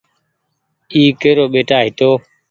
اي 0.93 1.01
ڪيرو 1.21 1.45
ٻيٽآ 1.53 1.77
هيتو۔ 1.83 2.09